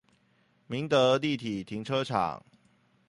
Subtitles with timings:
[0.65, 2.43] 民德立體停車場